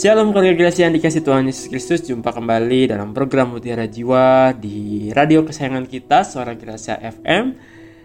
[0.00, 5.12] Shalom keluarga Gracia yang dikasih Tuhan Yesus Kristus Jumpa kembali dalam program Mutiara Jiwa Di
[5.12, 7.52] radio kesayangan kita Suara Gracia FM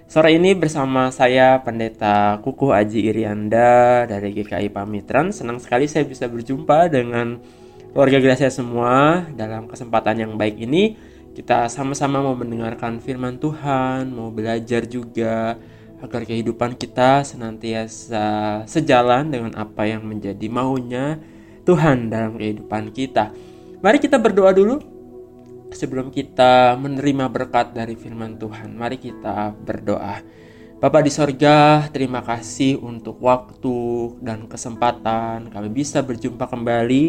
[0.04, 5.32] Sore ini bersama saya Pendeta Kukuh Aji Irianda Dari GKI Pamitran.
[5.32, 7.40] Senang sekali saya bisa berjumpa dengan
[7.96, 11.00] keluarga Gracia semua Dalam kesempatan yang baik ini.
[11.32, 15.56] Kita sama-sama mau mendengarkan firman Tuhan Mau belajar juga
[16.04, 21.35] Agar kehidupan kita senantiasa sejalan dengan apa yang menjadi maunya
[21.66, 23.34] Tuhan dalam kehidupan kita.
[23.82, 24.78] Mari kita berdoa dulu
[25.74, 28.78] sebelum kita menerima berkat dari firman Tuhan.
[28.78, 30.22] Mari kita berdoa.
[30.76, 37.04] Bapak di sorga, terima kasih untuk waktu dan kesempatan kami bisa berjumpa kembali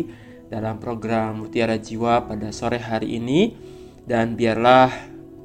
[0.49, 3.53] dalam program Mutiara Jiwa pada sore hari ini.
[4.07, 4.89] Dan biarlah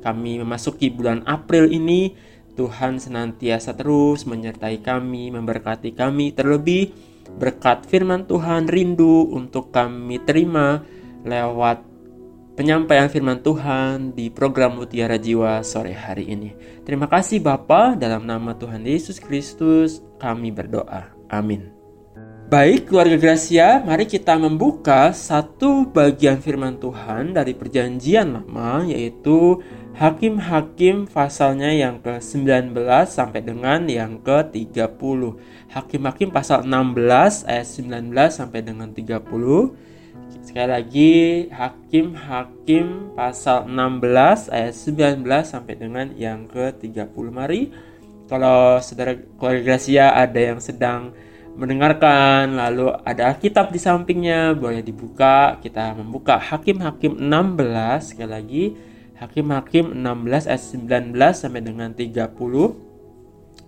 [0.06, 2.14] kami memasuki bulan April ini,
[2.54, 6.94] Tuhan senantiasa terus menyertai kami, memberkati kami, terlebih
[7.40, 10.84] berkat firman Tuhan rindu untuk kami terima
[11.24, 11.92] lewat
[12.56, 16.54] penyampaian firman Tuhan di program Mutiara Jiwa sore hari ini.
[16.84, 21.10] Terima kasih Bapa dalam nama Tuhan Yesus Kristus kami berdoa.
[21.32, 21.82] Amin.
[22.52, 31.12] Baik keluarga Gracia, mari kita membuka satu bagian firman Tuhan dari perjanjian lama yaitu Hakim-Hakim
[31.12, 32.72] pasalnya yang ke-19
[33.12, 35.22] sampai dengan yang ke-30.
[35.68, 39.76] Hakim-Hakim pasal 16 ayat 19 sampai dengan 30.
[40.42, 41.14] Sekali lagi
[41.52, 47.26] Hakim-Hakim pasal 16 ayat 19 sampai dengan yang ke-30.
[47.28, 47.62] Mari
[48.32, 51.12] kalau saudara keluarga Gracia ada yang sedang
[51.60, 58.66] mendengarkan lalu ada kitab di sampingnya boleh dibuka kita membuka Hakim-Hakim 16 sekali lagi
[59.22, 60.64] Hakim-Hakim 16 ayat
[61.14, 62.34] 19 sampai dengan 30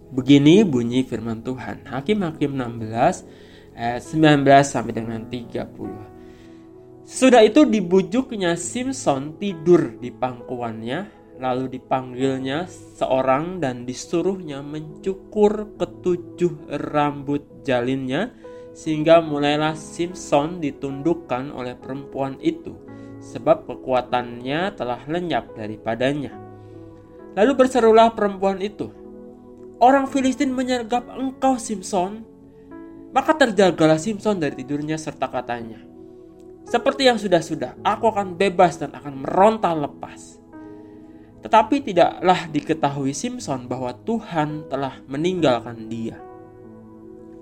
[0.09, 1.85] begini bunyi firman Tuhan.
[1.85, 11.77] Hakim-Hakim 16 ayat 19 sampai dengan 30 Sudah itu dibujuknya Simpson tidur di pangkuannya Lalu
[11.77, 12.65] dipanggilnya
[12.97, 18.33] seorang dan disuruhnya mencukur ketujuh rambut jalinnya
[18.73, 22.73] sehingga mulailah Simpson ditundukkan oleh perempuan itu
[23.23, 26.35] sebab kekuatannya telah lenyap daripadanya.
[27.33, 28.91] Lalu berserulah perempuan itu,
[29.83, 32.23] Orang Filistin menyergap engkau Simpson.
[33.11, 35.83] Maka terjagalah Simpson dari tidurnya serta katanya,
[36.63, 40.39] Seperti yang sudah-sudah, aku akan bebas dan akan meronta lepas.
[41.43, 46.15] Tetapi tidaklah diketahui Simpson bahwa Tuhan telah meninggalkan dia.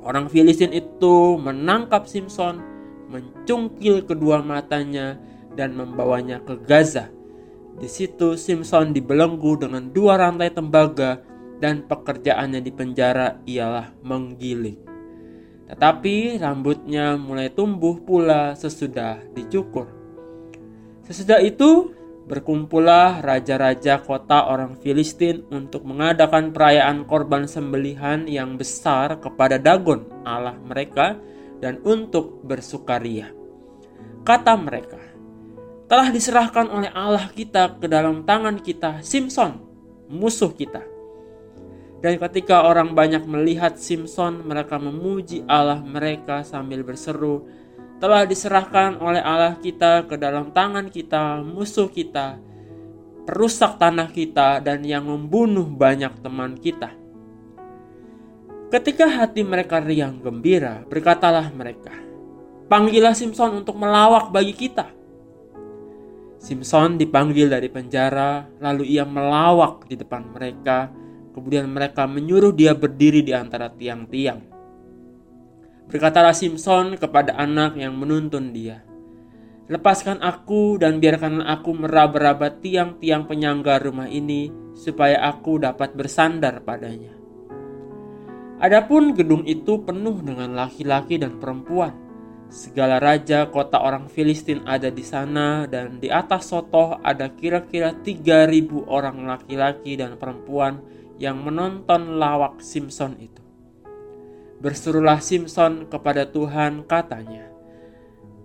[0.02, 2.58] Orang Filistin itu menangkap Simpson,
[3.14, 5.22] mencungkil kedua matanya,
[5.58, 7.10] dan membawanya ke Gaza.
[7.78, 11.24] Di situ Simpson dibelenggu dengan dua rantai tembaga
[11.58, 14.78] dan pekerjaannya di penjara ialah menggiling.
[15.72, 19.88] Tetapi rambutnya mulai tumbuh pula sesudah dicukur.
[21.08, 29.58] Sesudah itu Berkumpullah raja-raja kota orang Filistin untuk mengadakan perayaan korban sembelihan yang besar kepada
[29.58, 31.18] Dagon, Allah mereka,
[31.58, 33.34] dan untuk bersukaria.
[34.22, 35.01] Kata mereka,
[35.92, 39.60] telah diserahkan oleh Allah kita ke dalam tangan kita, Simpson,
[40.08, 40.80] musuh kita.
[42.00, 47.44] Dan ketika orang banyak melihat Simpson, mereka memuji Allah mereka sambil berseru,
[48.00, 52.40] telah diserahkan oleh Allah kita ke dalam tangan kita, musuh kita,
[53.28, 56.96] perusak tanah kita, dan yang membunuh banyak teman kita.
[58.72, 61.92] Ketika hati mereka riang gembira, berkatalah mereka,
[62.72, 65.01] Panggillah Simpson untuk melawak bagi kita.
[66.42, 70.90] Simpson dipanggil dari penjara, lalu ia melawak di depan mereka.
[71.38, 74.42] Kemudian mereka menyuruh dia berdiri di antara tiang-tiang.
[75.86, 78.82] Berkatalah Simpson kepada anak yang menuntun dia,
[79.72, 87.16] Lepaskan aku dan biarkan aku meraba-raba tiang-tiang penyangga rumah ini supaya aku dapat bersandar padanya.
[88.60, 91.96] Adapun gedung itu penuh dengan laki-laki dan perempuan.
[92.52, 98.92] Segala raja kota orang Filistin ada di sana dan di atas sotoh ada kira-kira 3000
[98.92, 100.84] orang laki-laki dan perempuan
[101.16, 103.40] yang menonton lawak Simpson itu.
[104.60, 107.48] Berserulah Simpson kepada Tuhan katanya,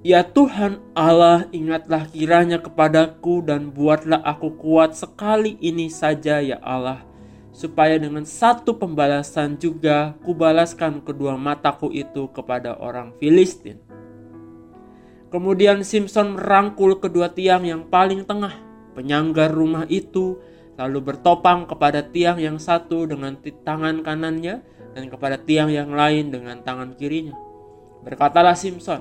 [0.07, 7.03] Ya Tuhan Allah ingatlah kiranya kepadaku dan buatlah aku kuat sekali ini saja ya Allah
[7.57, 13.81] supaya dengan satu pembalasan juga kubalaskan kedua mataku itu kepada orang Filistin.
[15.33, 18.53] Kemudian Simpson merangkul kedua tiang yang paling tengah
[18.93, 20.37] penyangga rumah itu
[20.77, 24.61] lalu bertopang kepada tiang yang satu dengan tangan kanannya
[24.93, 27.33] dan kepada tiang yang lain dengan tangan kirinya.
[28.05, 29.01] Berkatalah Simpson,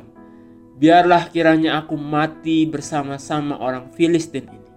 [0.80, 4.72] biarlah kiranya aku mati bersama-sama orang Filistin ini.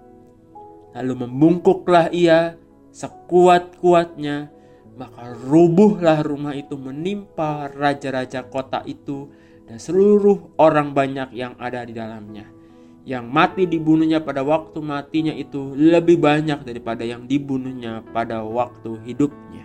[0.99, 2.59] Lalu membungkuklah ia
[2.99, 4.51] sekuat-kuatnya,
[4.99, 9.31] maka rubuhlah rumah itu menimpa raja-raja kota itu
[9.71, 12.51] dan seluruh orang banyak yang ada di dalamnya.
[13.07, 19.65] Yang mati dibunuhnya pada waktu matinya itu lebih banyak daripada yang dibunuhnya pada waktu hidupnya.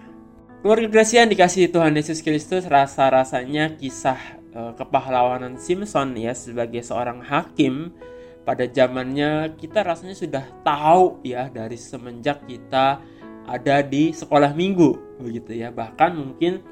[0.64, 7.20] Keluarga Gracia yang dikasih Tuhan Yesus Kristus rasa-rasanya kisah e, kepahlawanan Simpson ya sebagai seorang
[7.20, 7.92] hakim
[8.48, 13.04] pada zamannya kita rasanya sudah tahu ya dari semenjak kita
[13.48, 16.63] ada di sekolah minggu begitu ya bahkan mungkin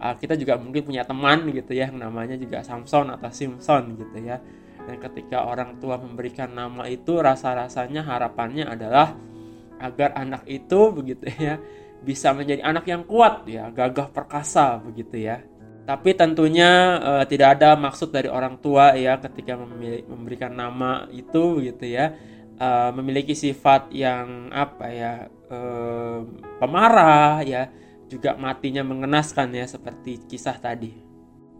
[0.00, 4.18] uh, kita juga mungkin punya teman gitu ya yang namanya juga Samson atau Simpson gitu
[4.20, 4.40] ya
[4.84, 9.12] dan ketika orang tua memberikan nama itu rasa-rasanya harapannya adalah
[9.78, 11.60] agar anak itu begitu ya
[12.02, 15.42] bisa menjadi anak yang kuat ya, gagah perkasa begitu ya.
[15.88, 21.58] Tapi tentunya uh, tidak ada maksud dari orang tua ya ketika memilih, memberikan nama itu
[21.58, 22.12] begitu ya.
[22.58, 25.12] Uh, memiliki sifat yang apa ya
[26.60, 27.72] pemarah ya
[28.08, 30.92] juga matinya mengenaskan ya seperti kisah tadi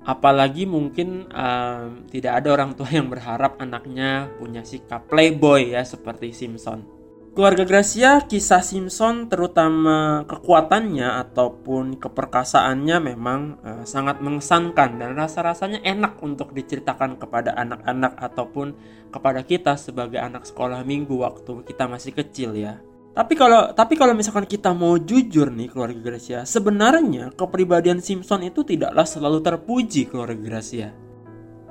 [0.05, 6.33] apalagi mungkin um, tidak ada orang tua yang berharap anaknya punya sikap playboy ya seperti
[6.33, 6.99] Simpson
[7.39, 16.19] Keluarga Gracia, kisah Simpson terutama kekuatannya ataupun keperkasaannya memang uh, sangat mengesankan dan rasa-rasanya enak
[16.19, 18.75] untuk diceritakan kepada anak-anak ataupun
[19.15, 22.83] kepada kita sebagai anak sekolah minggu waktu kita masih kecil ya.
[23.19, 28.63] Tapi kalau tapi kalau misalkan kita mau jujur nih keluarga Gracia, sebenarnya kepribadian Simpson itu
[28.63, 30.95] tidaklah selalu terpuji keluarga Gracia.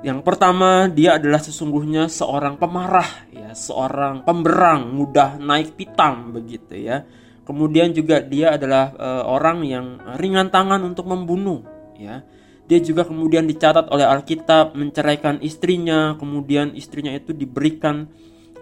[0.04, 7.08] Yang pertama, dia adalah sesungguhnya seorang pemarah, ya, seorang pemberang, mudah naik pitam begitu ya.
[7.48, 9.86] Kemudian juga dia adalah e, orang yang
[10.20, 11.64] ringan tangan untuk membunuh,
[11.96, 12.28] ya.
[12.68, 18.04] Dia juga kemudian dicatat oleh Alkitab menceraikan istrinya, kemudian istrinya itu diberikan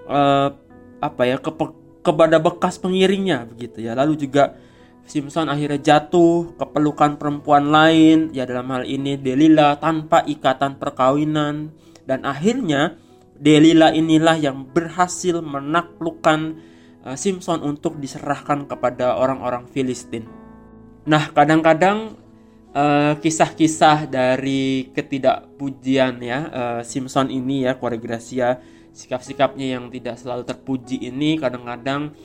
[0.07, 0.21] e,
[1.03, 1.51] apa ya ke,
[2.07, 3.99] kepada bekas pengiringnya begitu ya.
[3.99, 4.55] Lalu juga
[5.07, 11.71] Simpson akhirnya jatuh ke pelukan perempuan lain, ya dalam hal ini Delila tanpa ikatan perkawinan
[12.07, 12.99] dan akhirnya
[13.39, 16.59] Delila inilah yang berhasil menaklukkan
[17.07, 20.27] uh, Simpson untuk diserahkan kepada orang-orang Filistin.
[21.07, 22.19] Nah, kadang-kadang
[22.75, 28.59] uh, kisah-kisah dari ketidakpujian ya uh, Simpson ini ya, keluarga Gracia,
[28.97, 32.17] sikap-sikapnya yang tidak selalu terpuji ini kadang-kadang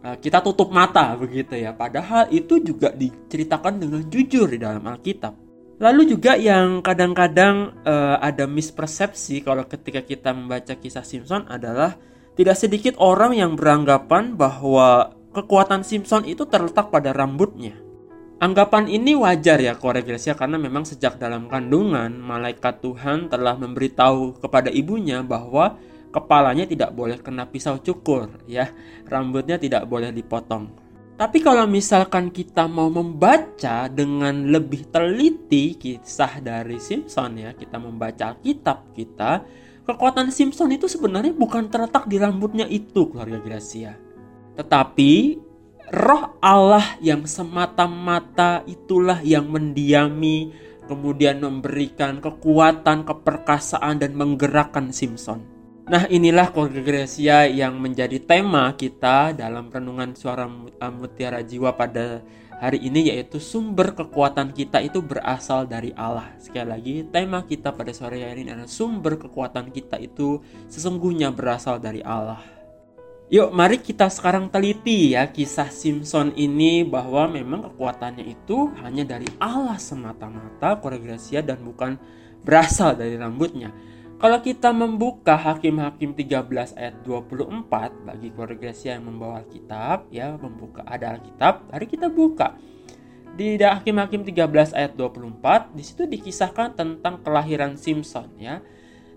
[0.00, 1.76] Eh, kita tutup mata begitu ya.
[1.76, 5.36] Padahal itu juga diceritakan dengan jujur di dalam Alkitab.
[5.80, 11.96] Lalu juga yang kadang-kadang uh, ada mispersepsi kalau ketika kita membaca kisah Simpson adalah
[12.36, 17.80] tidak sedikit orang yang beranggapan bahwa kekuatan Simpson itu terletak pada rambutnya.
[18.44, 24.68] Anggapan ini wajar ya Gracia karena memang sejak dalam kandungan malaikat Tuhan telah memberitahu kepada
[24.68, 25.80] ibunya bahwa
[26.10, 28.70] kepalanya tidak boleh kena pisau cukur ya.
[29.06, 30.90] Rambutnya tidak boleh dipotong.
[31.20, 38.40] Tapi kalau misalkan kita mau membaca dengan lebih teliti kisah dari Simpson ya kita membaca
[38.40, 39.44] kitab kita
[39.84, 44.00] kekuatan Simpson itu sebenarnya bukan terletak di rambutnya itu keluarga Gracia.
[44.56, 45.12] Tetapi
[45.92, 50.56] roh Allah yang semata-mata itulah yang mendiami
[50.88, 55.59] kemudian memberikan kekuatan, keperkasaan dan menggerakkan Simpson.
[55.90, 60.46] Nah inilah kongregasia yang menjadi tema kita dalam renungan suara
[60.86, 62.22] mutiara jiwa pada
[62.62, 66.30] hari ini yaitu sumber kekuatan kita itu berasal dari Allah.
[66.38, 70.38] Sekali lagi tema kita pada sore hari ini adalah sumber kekuatan kita itu
[70.70, 72.38] sesungguhnya berasal dari Allah.
[73.26, 79.26] Yuk mari kita sekarang teliti ya kisah Simpson ini bahwa memang kekuatannya itu hanya dari
[79.42, 81.98] Allah semata-mata koregrasia dan bukan
[82.46, 83.89] berasal dari rambutnya.
[84.20, 91.16] Kalau kita membuka Hakim-Hakim 13 ayat 24 bagi keluarga yang membawa Alkitab ya, membuka ada
[91.16, 92.52] Alkitab, mari kita buka.
[93.32, 98.60] Di Hakim-Hakim 13 ayat 24 di situ dikisahkan tentang kelahiran Simpson ya.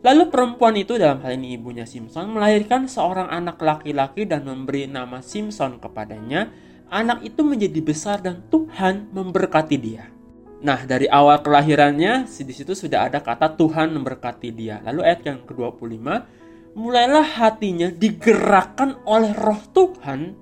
[0.07, 5.19] Lalu perempuan itu dalam hal ini ibunya Simpson melahirkan seorang anak laki-laki dan memberi nama
[5.19, 6.47] Simpson kepadanya.
[6.87, 10.12] Anak itu menjadi besar dan Tuhan memberkati dia.
[10.63, 14.79] Nah, dari awal kelahirannya di situ sudah ada kata Tuhan memberkati dia.
[14.87, 15.99] Lalu ayat yang ke-25,
[16.79, 20.39] mulailah hatinya digerakkan oleh roh Tuhan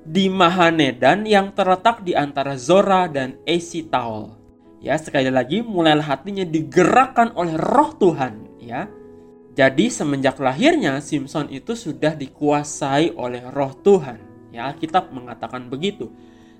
[0.00, 4.32] di Mahanedan yang terletak di antara Zora dan Esitaol.
[4.80, 8.88] Ya, sekali lagi mulailah hatinya digerakkan oleh roh Tuhan, ya.
[9.54, 14.50] Jadi semenjak lahirnya Simpson itu sudah dikuasai oleh roh Tuhan.
[14.56, 16.08] Ya, Alkitab mengatakan begitu.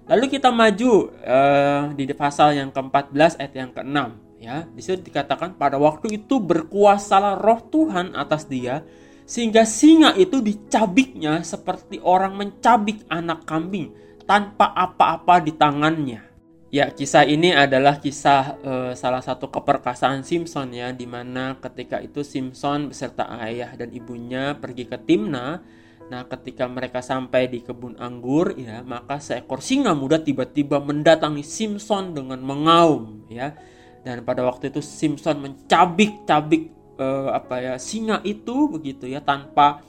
[0.04, 3.98] Lalu kita maju uh, di pasal yang ke-14 ayat yang ke-6
[4.44, 8.84] ya di situ dikatakan pada waktu itu berkuasalah roh Tuhan atas dia
[9.24, 13.96] sehingga singa itu dicabiknya seperti orang mencabik anak kambing
[14.28, 16.34] tanpa apa-apa di tangannya
[16.74, 22.26] Ya, kisah ini adalah kisah uh, salah satu keperkasaan Simpson ya, di mana ketika itu
[22.26, 25.62] Simpson beserta ayah dan ibunya pergi ke Timna.
[26.04, 32.12] Nah, ketika mereka sampai di kebun anggur, ya, maka seekor singa muda tiba-tiba mendatangi Simpson
[32.12, 33.56] dengan mengaum, ya.
[34.04, 36.68] Dan pada waktu itu Simpson mencabik-cabik
[37.00, 39.80] uh, apa ya singa itu begitu ya tanpa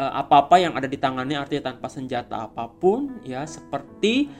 [0.00, 4.32] uh, apa-apa yang ada di tangannya, artinya tanpa senjata apa pun, ya, seperti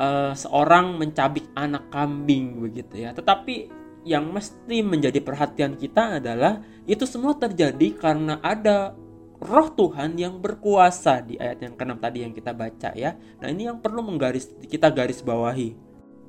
[0.00, 3.12] uh, seorang mencabik anak kambing begitu ya.
[3.12, 8.98] Tetapi yang mesti menjadi perhatian kita adalah itu semua terjadi karena ada
[9.42, 13.18] roh Tuhan yang berkuasa di ayat yang keenam tadi yang kita baca ya.
[13.42, 15.74] Nah, ini yang perlu menggaris kita garis bawahi.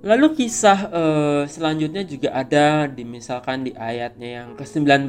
[0.04, 5.08] Lalu kisah uh, selanjutnya juga ada di misalkan di ayatnya yang ke-19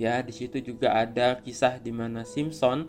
[0.00, 0.24] ya.
[0.24, 2.88] Di situ juga ada kisah di mana Simpson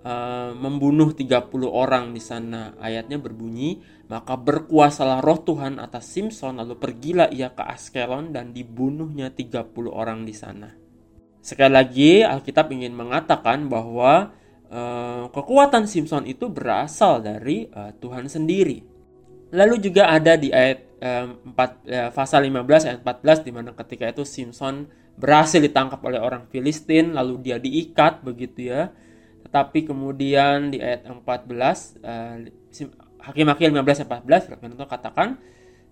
[0.00, 2.72] uh, membunuh 30 orang di sana.
[2.80, 9.34] Ayatnya berbunyi, maka berkuasalah roh Tuhan atas Simpson lalu pergilah ia ke Askelon dan dibunuhnya
[9.34, 10.85] 30 orang di sana.
[11.46, 14.34] Sekali lagi Alkitab ingin mengatakan bahwa
[14.66, 18.82] uh, kekuatan Simpson itu berasal dari uh, Tuhan sendiri.
[19.54, 24.10] Lalu juga ada di ayat uh, 4 uh, pasal 15 ayat 14 di mana ketika
[24.10, 28.90] itu Simpson berhasil ditangkap oleh orang Filistin lalu dia diikat begitu ya.
[29.46, 32.42] Tetapi kemudian di ayat 14 uh,
[33.22, 35.38] Hakim-Hakim 15 14 firman itu katakan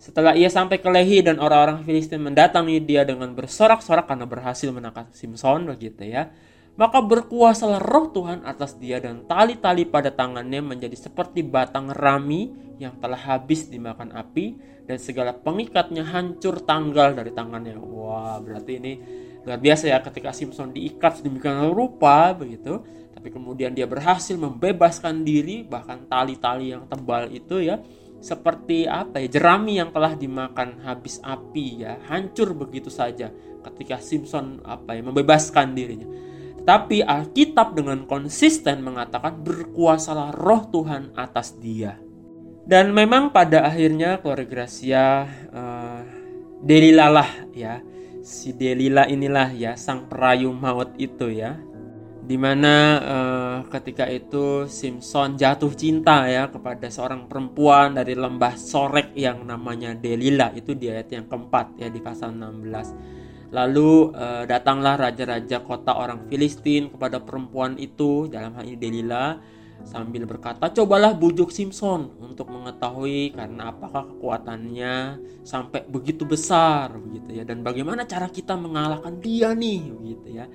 [0.04, 5.08] setelah ia sampai ke Lehi dan orang-orang Filistin mendatangi dia dengan bersorak-sorak karena berhasil menangkap
[5.16, 6.28] Simpson begitu ya.
[6.76, 13.00] Maka berkuasalah roh Tuhan atas dia dan tali-tali pada tangannya menjadi seperti batang rami yang
[13.00, 17.80] telah habis dimakan api dan segala pengikatnya hancur tanggal dari tangannya.
[17.80, 18.92] Wah, berarti ini
[19.48, 25.64] luar biasa ya ketika Simpson diikat sedemikian rupa begitu tapi kemudian dia berhasil membebaskan diri
[25.64, 27.80] bahkan tali-tali yang tebal itu ya
[28.20, 33.28] seperti apa ya jerami yang telah dimakan habis api ya hancur begitu saja
[33.64, 36.08] ketika Simpson apa ya membebaskan dirinya.
[36.64, 42.00] Tetapi Alkitab dengan konsisten mengatakan berkuasalah roh Tuhan atas dia.
[42.64, 46.00] Dan memang pada akhirnya keluarga Gracia uh,
[46.64, 47.84] Delilah ya.
[48.24, 51.60] Si Delila inilah ya sang perayu maut itu ya
[52.24, 59.12] di mana uh, ketika itu Simpson jatuh cinta ya kepada seorang perempuan dari lembah Sorek
[59.12, 60.48] yang namanya Delila.
[60.56, 66.26] Itu di ayat yang keempat ya di pasal 16 lalu uh, datanglah raja-raja kota orang
[66.26, 69.38] Filistin kepada perempuan itu dalam hal ini Delila
[69.86, 77.44] sambil berkata cobalah bujuk Simpson untuk mengetahui karena apakah kekuatannya sampai begitu besar begitu ya.
[77.46, 80.46] Dan bagaimana cara kita mengalahkan dia nih begitu ya.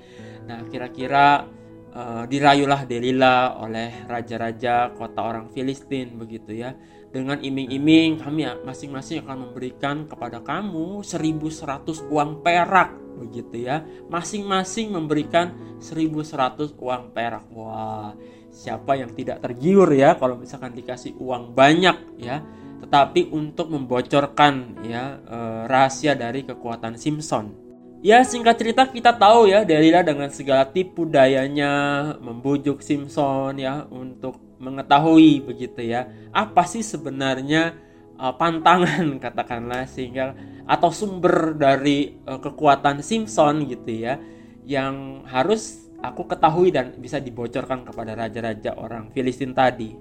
[0.49, 1.45] Nah kira-kira
[1.93, 6.73] uh, dirayulah Delila oleh raja-raja kota orang Filistin begitu ya.
[7.09, 13.81] Dengan iming-iming kami masing-masing akan memberikan kepada kamu 1100 uang perak begitu ya.
[14.09, 17.49] Masing-masing memberikan 1100 uang perak.
[17.49, 18.13] Wah
[18.49, 22.45] siapa yang tidak tergiur ya kalau misalkan dikasih uang banyak ya.
[22.79, 27.68] Tetapi untuk membocorkan ya eh, rahasia dari kekuatan Simpson
[27.99, 34.39] Ya singkat cerita kita tahu ya Delila dengan segala tipu dayanya membujuk Simpson ya untuk
[34.55, 37.75] mengetahui begitu ya apa sih sebenarnya
[38.15, 40.31] uh, pantangan katakanlah sehingga
[40.63, 44.15] atau sumber dari uh, kekuatan Simpson gitu ya
[44.63, 49.91] yang harus aku ketahui dan bisa dibocorkan kepada raja-raja orang Filistin tadi.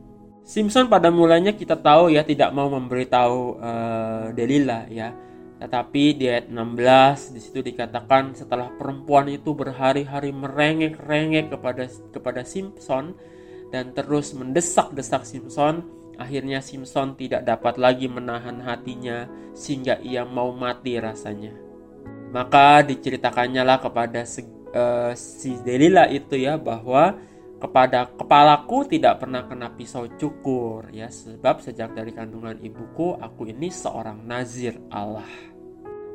[0.47, 5.11] Simpson pada mulanya kita tahu ya tidak mau memberitahu uh, Delila ya
[5.59, 13.19] tetapi di ayat 16 di situ dikatakan setelah perempuan itu berhari-hari merengek-rengek kepada kepada Simpson
[13.69, 15.85] dan terus mendesak-desak Simpson,
[16.17, 21.53] akhirnya Simpson tidak dapat lagi menahan hatinya sehingga ia mau mati rasanya.
[22.33, 27.17] Maka diceritakannya lah kepada si, uh, si Delila itu ya bahwa
[27.59, 33.69] kepada kepalaku tidak pernah kena pisau cukur ya sebab sejak dari kandungan ibuku aku ini
[33.69, 35.27] seorang nazir Allah.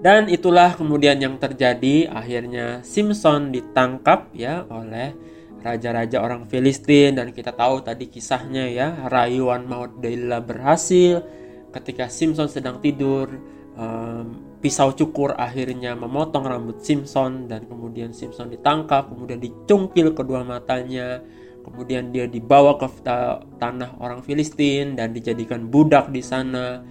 [0.03, 2.11] Dan itulah kemudian yang terjadi.
[2.11, 5.15] Akhirnya Simpson ditangkap ya oleh
[5.63, 7.15] raja-raja orang Filistin.
[7.15, 11.23] Dan kita tahu tadi kisahnya ya rayuan maut Delilah berhasil.
[11.71, 13.31] Ketika Simpson sedang tidur
[13.79, 21.19] um, pisau cukur akhirnya memotong rambut Simpson dan kemudian Simpson ditangkap kemudian dicungkil kedua matanya
[21.63, 22.87] kemudian dia dibawa ke
[23.57, 26.83] tanah orang Filistin dan dijadikan budak di sana.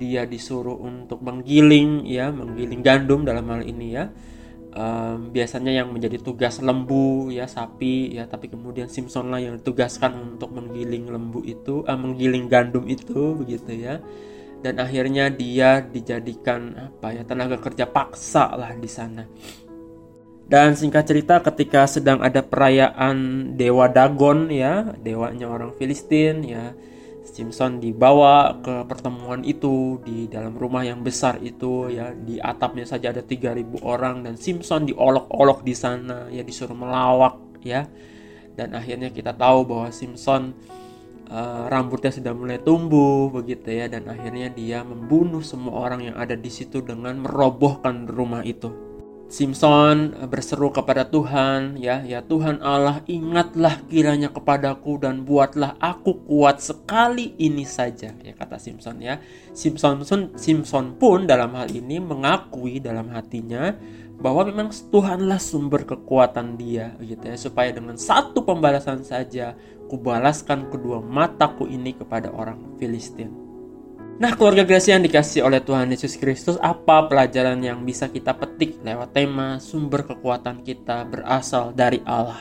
[0.00, 4.08] Dia disuruh untuk menggiling ya menggiling gandum dalam hal ini ya.
[4.70, 10.38] Um, biasanya yang menjadi tugas lembu ya sapi ya tapi kemudian Simpson lah yang ditugaskan
[10.38, 13.98] untuk menggiling lembu itu uh, menggiling gandum itu begitu ya
[14.60, 19.24] dan akhirnya dia dijadikan apa ya tenaga kerja paksa lah di sana
[20.50, 26.74] dan singkat cerita ketika sedang ada perayaan Dewa Dagon ya, dewanya orang Filistin ya,
[27.22, 33.14] Simpson dibawa ke pertemuan itu di dalam rumah yang besar itu ya, di atapnya saja
[33.14, 37.86] ada 3000 orang dan Simpson diolok-olok di sana ya disuruh melawak ya.
[38.58, 40.50] Dan akhirnya kita tahu bahwa Simpson
[41.30, 46.34] uh, rambutnya sudah mulai tumbuh begitu ya dan akhirnya dia membunuh semua orang yang ada
[46.34, 48.90] di situ dengan merobohkan rumah itu.
[49.30, 56.26] Simpson eh, berseru kepada Tuhan, ya, ya Tuhan Allah, ingatlah kiranya kepadaku dan buatlah aku
[56.26, 59.22] kuat sekali ini saja, ya kata Simpson ya.
[59.54, 60.02] Simpson
[60.34, 63.70] Simpson pun dalam hal ini mengakui dalam hatinya
[64.18, 69.54] bahwa memang Tuhanlah sumber kekuatan dia, gitu ya, supaya dengan satu pembalasan saja
[69.90, 73.50] kubalaskan kedua mataku ini kepada orang Filistin.
[74.20, 78.76] Nah, keluarga Gracia yang dikasih oleh Tuhan Yesus Kristus, apa pelajaran yang bisa kita petik
[78.84, 82.36] lewat tema sumber kekuatan kita berasal dari Allah?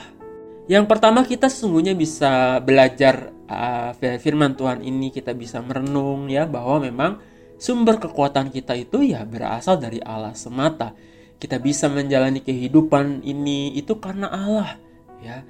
[0.67, 6.83] Yang pertama, kita sesungguhnya bisa belajar uh, firman Tuhan ini, kita bisa merenung ya bahwa
[6.83, 7.11] memang
[7.55, 10.91] sumber kekuatan kita itu ya berasal dari Allah semata.
[11.39, 14.75] Kita bisa menjalani kehidupan ini itu karena Allah
[15.23, 15.47] ya.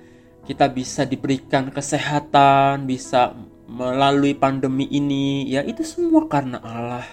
[0.50, 3.38] Kita bisa diberikan kesehatan, bisa
[3.70, 7.06] melalui pandemi ini ya itu semua karena Allah.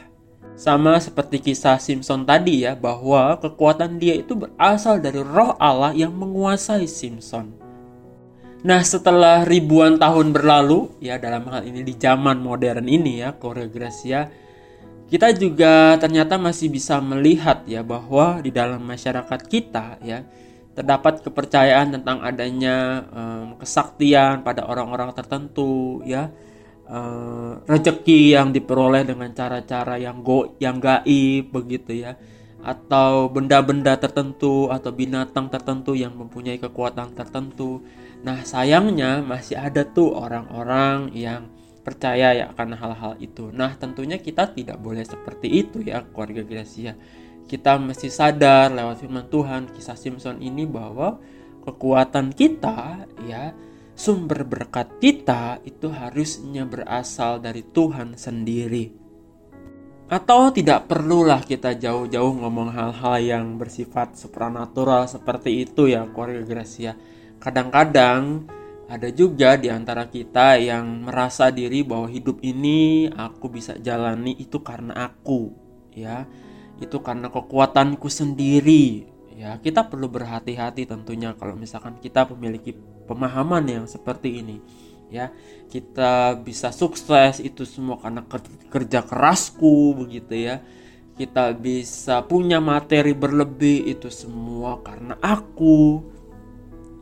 [0.57, 6.16] Sama seperti kisah Simpson tadi ya bahwa kekuatan dia itu berasal dari roh Allah yang
[6.16, 7.52] menguasai Simpson.
[8.64, 13.37] Nah setelah ribuan tahun berlalu ya dalam hal ini di zaman modern ini ya
[13.69, 14.33] Gracia
[15.07, 20.27] kita juga ternyata masih bisa melihat ya bahwa di dalam masyarakat kita ya
[20.77, 26.29] terdapat kepercayaan tentang adanya um, kesaktian pada orang-orang tertentu ya
[26.85, 32.12] uh, rezeki yang diperoleh dengan cara-cara yang go yang gaib begitu ya
[32.67, 37.87] atau benda-benda tertentu atau binatang tertentu yang mempunyai kekuatan tertentu.
[38.27, 41.47] Nah, sayangnya masih ada tuh orang-orang yang
[41.87, 43.55] percaya ya akan hal-hal itu.
[43.55, 46.99] Nah, tentunya kita tidak boleh seperti itu ya keluarga Gracia.
[47.46, 51.22] Kita mesti sadar lewat firman Tuhan kisah Simpson ini bahwa
[51.62, 53.54] kekuatan kita ya
[53.94, 59.06] sumber berkat kita itu harusnya berasal dari Tuhan sendiri.
[60.06, 66.94] Atau tidak perlulah kita jauh-jauh ngomong hal-hal yang bersifat supranatural seperti itu ya keluarga Gracia.
[67.42, 68.46] Kadang-kadang
[68.87, 74.62] ada juga di antara kita yang merasa diri bahwa hidup ini aku bisa jalani itu
[74.62, 75.50] karena aku
[75.90, 76.22] ya.
[76.81, 79.09] Itu karena kekuatanku sendiri.
[79.37, 82.73] Ya kita perlu berhati-hati tentunya kalau misalkan kita memiliki
[83.05, 84.65] pemahaman yang seperti ini.
[85.12, 85.31] Ya
[85.69, 88.25] kita bisa sukses itu semua karena
[88.73, 90.65] kerja kerasku begitu ya.
[91.17, 96.01] Kita bisa punya materi berlebih itu semua karena aku.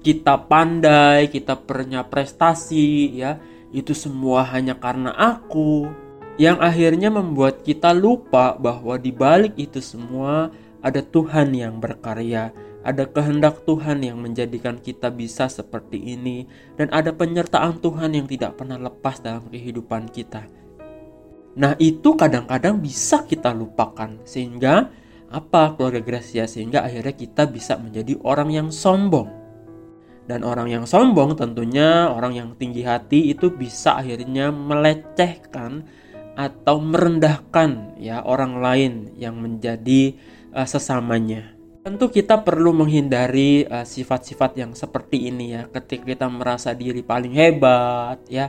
[0.05, 3.39] Kita pandai kita punya prestasi ya.
[3.75, 6.04] Itu semua hanya karena aku
[6.35, 10.51] yang akhirnya membuat kita lupa bahwa di balik itu semua
[10.83, 12.51] ada Tuhan yang berkarya,
[12.85, 16.45] ada kehendak Tuhan yang menjadikan kita bisa seperti ini,
[16.77, 20.45] dan ada penyertaan Tuhan yang tidak pernah lepas dalam kehidupan kita.
[21.55, 24.91] Nah, itu kadang-kadang bisa kita lupakan, sehingga
[25.31, 29.31] apa keluarga Gracia, sehingga akhirnya kita bisa menjadi orang yang sombong.
[30.25, 35.85] Dan orang yang sombong tentunya orang yang tinggi hati itu bisa akhirnya melecehkan
[36.35, 40.19] atau merendahkan ya orang lain yang menjadi
[40.55, 41.55] uh, sesamanya.
[41.85, 45.69] Tentu kita perlu menghindari eh, sifat-sifat uh, yang seperti ini ya.
[45.69, 48.49] Ketika kita merasa diri paling hebat ya,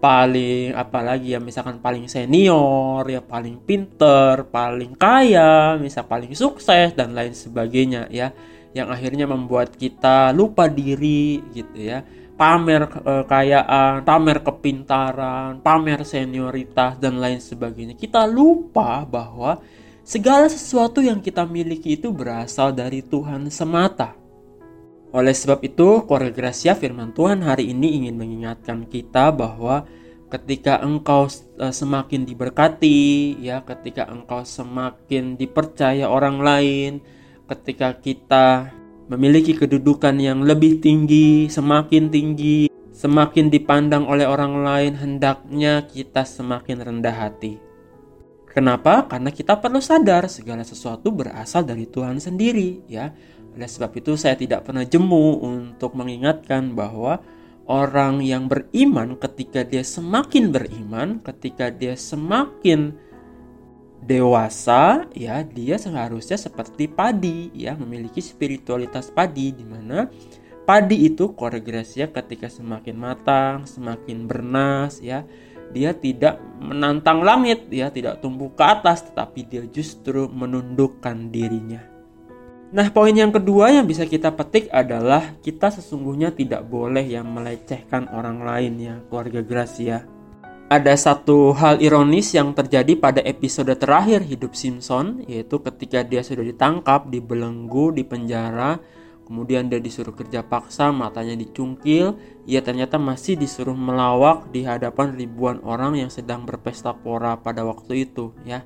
[0.00, 7.12] paling apalagi ya misalkan paling senior ya, paling pinter, paling kaya, misal paling sukses dan
[7.12, 8.32] lain sebagainya ya.
[8.72, 12.00] Yang akhirnya membuat kita lupa diri gitu ya
[12.42, 17.94] pamer kekayaan, eh, pamer kepintaran, pamer senioritas dan lain sebagainya.
[17.94, 19.62] Kita lupa bahwa
[20.02, 24.18] Segala sesuatu yang kita miliki itu berasal dari Tuhan semata.
[25.14, 29.86] Oleh sebab itu, keluarga Gracia firman Tuhan hari ini ingin mengingatkan kita bahwa
[30.26, 36.98] ketika engkau eh, semakin diberkati, ya, ketika engkau semakin dipercaya orang lain,
[37.46, 38.74] ketika kita
[39.10, 46.78] memiliki kedudukan yang lebih tinggi, semakin tinggi, semakin dipandang oleh orang lain, hendaknya kita semakin
[46.82, 47.72] rendah hati
[48.52, 49.08] Kenapa?
[49.08, 53.08] Karena kita perlu sadar segala sesuatu berasal dari Tuhan sendiri ya.
[53.56, 57.24] Oleh sebab itu saya tidak pernah jemu untuk mengingatkan bahwa
[57.64, 62.92] orang yang beriman ketika dia semakin beriman, ketika dia semakin
[64.02, 70.10] dewasa ya dia seharusnya seperti padi ya memiliki spiritualitas padi di mana
[70.66, 75.22] padi itu koregresi ketika semakin matang, semakin bernas ya
[75.72, 81.80] dia tidak menantang langit, ya tidak tumbuh ke atas, tetapi dia justru menundukkan dirinya.
[82.72, 88.08] Nah, poin yang kedua yang bisa kita petik adalah kita sesungguhnya tidak boleh yang melecehkan
[88.12, 90.08] orang lain ya, keluarga Gracia.
[90.72, 96.40] Ada satu hal ironis yang terjadi pada episode terakhir hidup Simpson, yaitu ketika dia sudah
[96.48, 98.80] ditangkap, dibelenggu, di penjara,
[99.32, 102.18] Kemudian dia disuruh kerja paksa, matanya dicungkil.
[102.44, 108.04] Ia ternyata masih disuruh melawak di hadapan ribuan orang yang sedang berpesta pora pada waktu
[108.04, 108.60] itu, ya.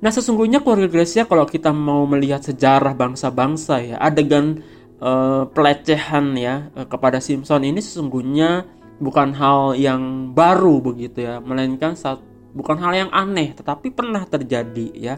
[0.00, 4.64] Nah, sesungguhnya keluarga Gracia kalau kita mau melihat sejarah bangsa-bangsa ya, adegan
[4.98, 11.96] uh, pelecehan ya uh, kepada Simpson ini sesungguhnya bukan hal yang baru begitu ya, melainkan
[11.96, 12.20] saat,
[12.52, 15.16] bukan hal yang aneh, tetapi pernah terjadi ya.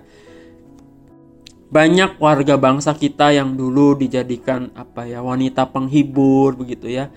[1.73, 7.11] Banyak warga bangsa kita yang dulu dijadikan apa ya wanita penghibur begitu ya.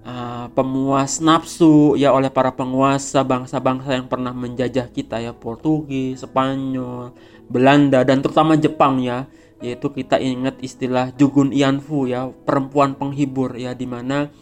[0.00, 7.12] Uh, pemuas nafsu ya oleh para penguasa bangsa-bangsa yang pernah menjajah kita ya Portugis, Spanyol,
[7.52, 9.28] Belanda dan terutama Jepang ya.
[9.60, 14.32] Yaitu kita ingat istilah Jugun Ianfu ya perempuan penghibur ya di mana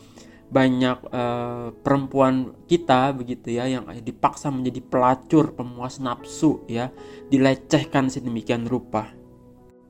[0.48, 6.88] banyak uh, perempuan kita begitu ya yang dipaksa menjadi pelacur pemuas nafsu ya
[7.28, 9.18] dilecehkan sedemikian rupa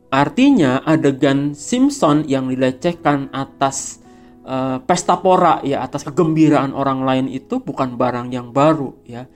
[0.09, 4.01] Artinya adegan Simpson yang dilecehkan atas
[4.49, 9.29] uh, pesta pora ya atas kegembiraan orang lain itu bukan barang yang baru ya.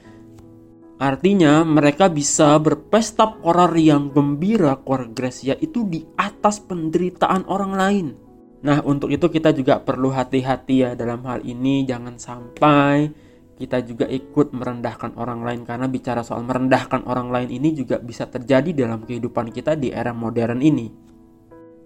[0.96, 4.80] Artinya mereka bisa berpesta pora yang gembira
[5.12, 8.06] Gracia itu di atas penderitaan orang lain.
[8.62, 11.82] Nah, untuk itu kita juga perlu hati-hati ya dalam hal ini.
[11.82, 13.10] Jangan sampai
[13.58, 15.62] kita juga ikut merendahkan orang lain.
[15.66, 20.14] Karena bicara soal merendahkan orang lain ini juga bisa terjadi dalam kehidupan kita di era
[20.14, 20.86] modern ini.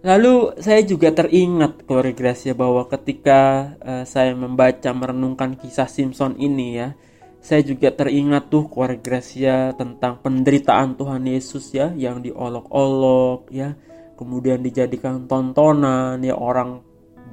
[0.07, 6.79] Lalu saya juga teringat keluarga Gracia bahwa ketika uh, saya membaca merenungkan kisah Simpson ini
[6.79, 6.95] ya,
[7.43, 13.75] saya juga teringat tuh keluarga Gracia tentang penderitaan Tuhan Yesus ya yang diolok-olok ya,
[14.17, 16.81] kemudian dijadikan tontonan ya orang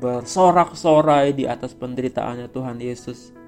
[0.04, 3.44] bersorak-sorai di atas penderitaannya Tuhan Yesus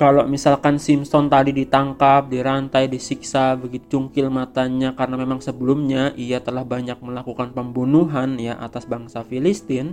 [0.00, 6.64] kalau misalkan Simpson tadi ditangkap, dirantai, disiksa, begitu cungkil matanya karena memang sebelumnya ia telah
[6.64, 9.92] banyak melakukan pembunuhan ya atas bangsa Filistin.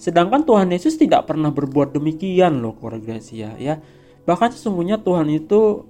[0.00, 3.76] Sedangkan Tuhan Yesus tidak pernah berbuat demikian loh Gracia ya.
[4.24, 5.84] Bahkan sesungguhnya Tuhan itu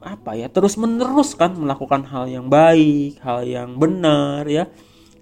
[0.00, 4.72] apa ya terus menerus kan melakukan hal yang baik, hal yang benar ya,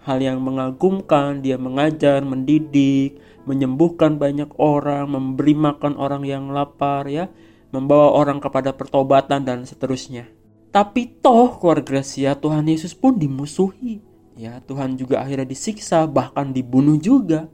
[0.09, 1.45] hal yang mengagumkan.
[1.45, 7.29] Dia mengajar, mendidik, menyembuhkan banyak orang, memberi makan orang yang lapar ya
[7.69, 10.29] membawa orang kepada pertobatan dan seterusnya.
[10.69, 14.05] Tapi toh keluarga Gracia Tuhan Yesus pun dimusuhi.
[14.39, 17.51] Ya, Tuhan juga akhirnya disiksa bahkan dibunuh juga.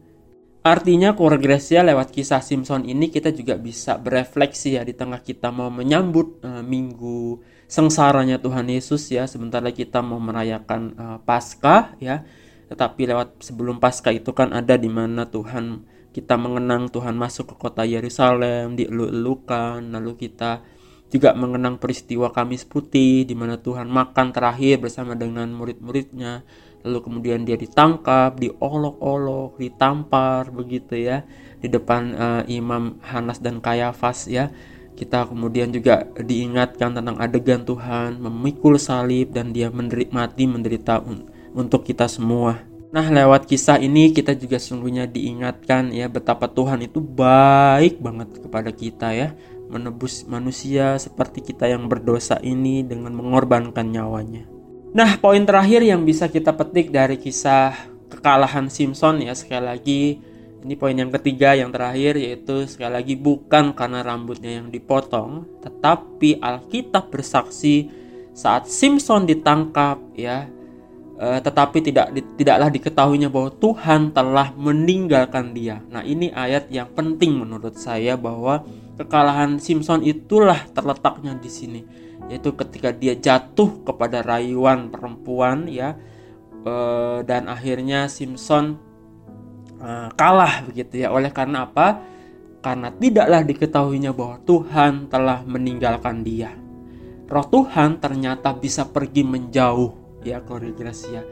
[0.64, 5.53] Artinya keluarga Gracia lewat kisah Simpson ini kita juga bisa berefleksi ya di tengah kita
[5.53, 12.25] mau menyambut uh, minggu sengsaranya Tuhan Yesus ya sementara kita mau merayakan uh, Paskah ya.
[12.70, 17.55] Tetapi lewat sebelum Paskah itu kan ada di mana Tuhan kita mengenang Tuhan masuk ke
[17.59, 20.62] kota Yerusalem dielu-elukan lalu kita
[21.14, 26.42] juga mengenang peristiwa Kamis Putih di mana Tuhan makan terakhir bersama dengan murid-muridnya.
[26.83, 31.22] Lalu kemudian dia ditangkap diolok-olok ditampar begitu ya
[31.62, 34.50] di depan uh, Imam Hanas dan Kayafas ya.
[34.94, 40.98] Kita kemudian juga diingatkan tentang adegan Tuhan memikul salib dan dia mati menderita
[41.55, 47.03] untuk kita semua Nah, lewat kisah ini kita juga sungguhnya diingatkan ya betapa Tuhan itu
[47.03, 49.35] baik banget kepada kita ya,
[49.67, 54.47] menebus manusia seperti kita yang berdosa ini dengan mengorbankan nyawanya.
[54.95, 57.75] Nah, poin terakhir yang bisa kita petik dari kisah
[58.14, 60.03] kekalahan Simpson ya sekali lagi
[60.62, 66.38] ini poin yang ketiga yang terakhir yaitu sekali lagi bukan karena rambutnya yang dipotong, tetapi
[66.38, 67.90] Alkitab bersaksi
[68.38, 70.47] saat Simpson ditangkap ya
[71.18, 75.83] uh, tetapi tidak tidaklah diketahuinya bahwa Tuhan telah meninggalkan dia.
[75.90, 78.66] Nah, ini ayat yang penting menurut saya bahwa
[78.98, 81.81] kekalahan Simpson itulah terletaknya di sini,
[82.31, 85.98] yaitu ketika dia jatuh kepada rayuan perempuan ya
[86.66, 88.79] uh, dan akhirnya Simpson
[89.79, 91.14] uh, kalah begitu ya.
[91.14, 92.00] Oleh karena apa?
[92.64, 96.57] Karena tidaklah diketahuinya bahwa Tuhan telah meninggalkan dia.
[97.24, 101.23] roh Tuhan ternyata bisa pergi menjauh ya keluarga Gracia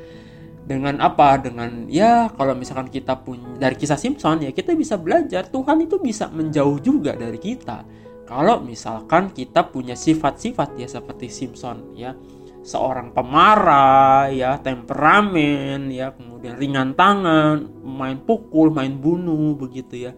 [0.63, 1.39] dengan apa?
[1.43, 5.51] Dengan ya kalau misalkan kita punya dari kisah Simpson ya kita bisa belajar.
[5.51, 7.83] Tuhan itu bisa menjauh juga dari kita.
[8.23, 12.15] Kalau misalkan kita punya sifat-sifat ya seperti Simpson ya.
[12.63, 20.13] Seorang pemarah ya temperamen ya kemudian ringan tangan main pukul main bunuh begitu ya.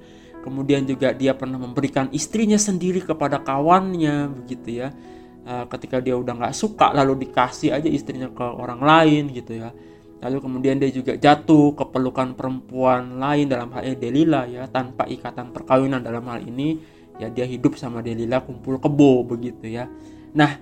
[0.45, 4.93] Kemudian juga dia pernah memberikan istrinya sendiri kepada kawannya begitu ya
[5.45, 9.71] eh, ketika dia udah nggak suka lalu dikasih aja istrinya ke orang lain gitu ya
[10.25, 15.05] Lalu kemudian dia juga jatuh ke pelukan perempuan lain dalam hal ini Delila ya tanpa
[15.05, 16.81] ikatan perkawinan dalam hal ini
[17.21, 19.85] ya dia hidup sama Delila kumpul kebo begitu ya.
[20.33, 20.57] Nah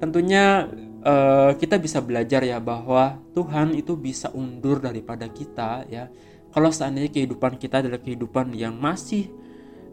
[0.00, 0.64] tentunya
[1.04, 6.08] uh, kita bisa belajar ya bahwa Tuhan itu bisa undur daripada kita ya.
[6.48, 9.28] Kalau seandainya kehidupan kita adalah kehidupan yang masih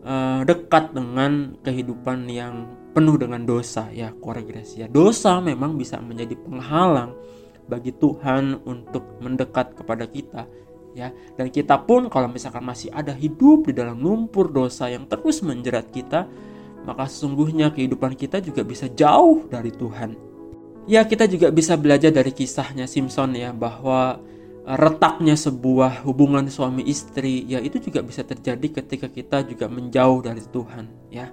[0.08, 4.89] uh, dekat dengan kehidupan yang penuh dengan dosa ya keluarga ya.
[4.89, 7.13] Dosa memang bisa menjadi penghalang
[7.69, 10.49] bagi Tuhan untuk mendekat kepada kita
[10.97, 11.13] ya.
[11.38, 15.93] Dan kita pun kalau misalkan masih ada hidup di dalam lumpur dosa yang terus menjerat
[15.93, 16.25] kita
[16.88, 20.15] maka sesungguhnya kehidupan kita juga bisa jauh dari Tuhan.
[20.89, 24.17] Ya kita juga bisa belajar dari kisahnya Simpson ya bahwa
[24.65, 30.41] retaknya sebuah hubungan suami istri ya itu juga bisa terjadi ketika kita juga menjauh dari
[30.45, 31.30] Tuhan ya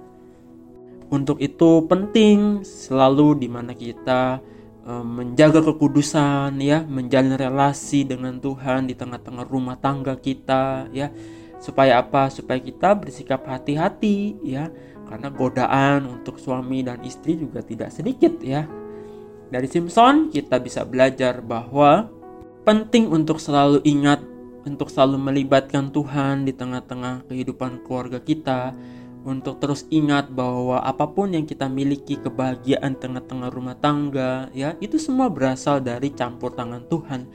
[1.09, 4.43] untuk itu penting selalu di mana kita
[4.87, 11.11] Eh, menjaga kekudusan ya, menjalin relasi dengan Tuhan di tengah-tengah rumah tangga kita ya.
[11.59, 12.31] Supaya apa?
[12.31, 14.71] Supaya kita bersikap hati-hati ya.
[15.11, 18.63] Karena godaan untuk suami dan istri juga tidak sedikit ya.
[19.51, 22.07] Dari Simpson kita bisa belajar bahwa
[22.63, 24.23] penting untuk selalu ingat
[24.63, 28.71] untuk selalu melibatkan Tuhan di tengah-tengah kehidupan keluarga kita
[29.27, 34.95] untuk terus ingat bahwa apa pun yang kita miliki kebahagiaan tengah-tengah rumah tangga ya itu
[34.95, 37.27] semua berasal dari campur tangan Tuhan.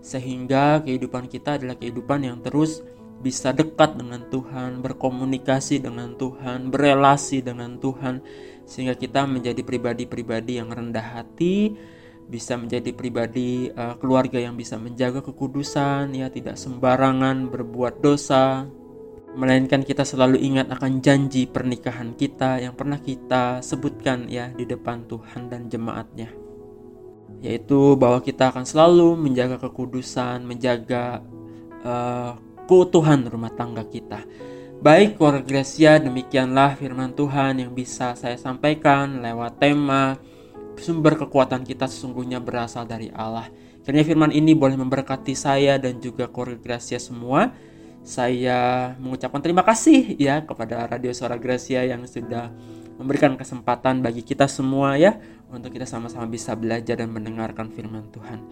[0.00, 2.80] Sehingga kehidupan kita adalah kehidupan yang terus
[3.20, 8.22] bisa dekat dengan Tuhan, berkomunikasi dengan Tuhan, berelasi dengan Tuhan
[8.70, 11.74] sehingga kita menjadi pribadi-pribadi yang rendah hati,
[12.30, 18.70] bisa menjadi pribadi uh, keluarga yang bisa menjaga kekudusan ya, tidak sembarangan berbuat dosa,
[19.34, 25.06] melainkan kita selalu ingat akan janji pernikahan kita yang pernah kita sebutkan ya di depan
[25.06, 26.50] Tuhan dan jemaatnya
[27.40, 31.24] yaitu bahwa kita akan selalu menjaga kekudusan, menjaga
[31.86, 32.36] uh,
[32.68, 34.20] keutuhan rumah tangga kita.
[34.80, 40.16] Baik keluarga Gracia, demikianlah firman Tuhan yang bisa saya sampaikan lewat tema
[40.80, 43.48] sumber kekuatan kita sesungguhnya berasal dari Allah.
[43.84, 47.52] Kiranya firman ini boleh memberkati saya dan juga keluarga Gracia semua
[48.00, 52.48] saya mengucapkan terima kasih ya kepada Radio Suara Gracia yang sudah
[53.00, 55.16] memberikan kesempatan bagi kita semua ya
[55.48, 58.44] untuk kita sama-sama bisa belajar dan mendengarkan firman Tuhan.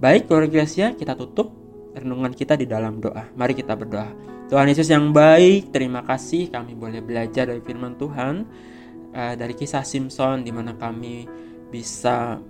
[0.00, 1.52] Baik, keluarga Gracia, kita tutup
[1.92, 3.28] renungan kita di dalam doa.
[3.36, 4.08] Mari kita berdoa.
[4.48, 8.48] Tuhan Yesus yang baik, terima kasih kami boleh belajar dari firman Tuhan
[9.14, 11.28] uh, dari kisah Simpson di mana kami
[11.70, 12.40] bisa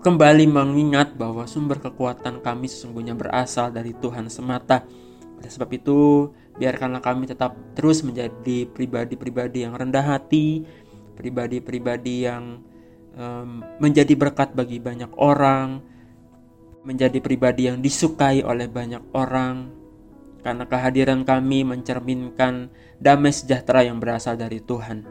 [0.00, 4.80] kembali mengingat bahwa sumber kekuatan kami sesungguhnya berasal dari Tuhan semata
[5.40, 6.28] oleh sebab itu,
[6.60, 10.68] biarkanlah kami tetap terus menjadi pribadi-pribadi yang rendah hati,
[11.16, 12.60] pribadi-pribadi yang
[13.16, 15.80] um, menjadi berkat bagi banyak orang,
[16.84, 19.72] menjadi pribadi yang disukai oleh banyak orang,
[20.44, 22.68] karena kehadiran kami mencerminkan
[23.00, 25.04] damai sejahtera yang berasal dari Tuhan.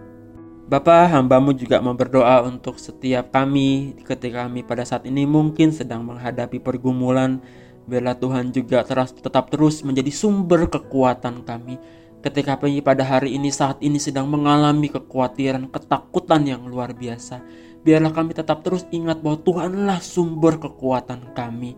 [0.69, 6.05] Bapa, hambamu juga mau berdoa untuk setiap kami ketika kami pada saat ini mungkin sedang
[6.05, 7.41] menghadapi pergumulan
[7.89, 11.81] Biarlah Tuhan juga terus, tetap terus menjadi sumber kekuatan kami.
[12.21, 17.41] Ketika kami pada hari ini saat ini sedang mengalami kekhawatiran, ketakutan yang luar biasa.
[17.81, 21.73] Biarlah kami tetap terus ingat bahwa Tuhanlah sumber kekuatan kami.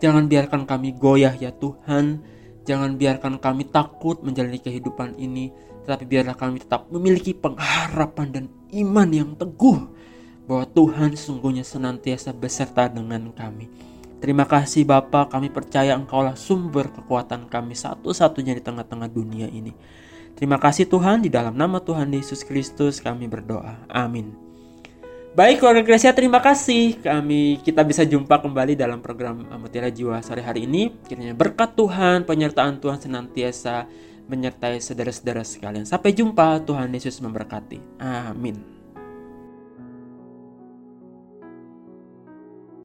[0.00, 2.24] Jangan biarkan kami goyah ya Tuhan.
[2.64, 5.52] Jangan biarkan kami takut menjalani kehidupan ini.
[5.84, 9.92] Tetapi biarlah kami tetap memiliki pengharapan dan iman yang teguh
[10.48, 13.93] bahwa Tuhan sungguhnya senantiasa beserta dengan kami.
[14.24, 19.76] Terima kasih Bapa, kami percaya Engkaulah sumber kekuatan kami satu-satunya di tengah-tengah dunia ini.
[20.32, 23.84] Terima kasih Tuhan, di dalam nama Tuhan Yesus Kristus kami berdoa.
[23.92, 24.32] Amin.
[25.36, 27.04] Baik keluarga Gracia, terima kasih.
[27.04, 30.88] Kami kita bisa jumpa kembali dalam program Mutiara Jiwa sore hari ini.
[31.04, 33.84] Kiranya berkat Tuhan, penyertaan Tuhan senantiasa
[34.24, 35.84] menyertai saudara-saudara sekalian.
[35.84, 38.00] Sampai jumpa, Tuhan Yesus memberkati.
[38.00, 38.73] Amin.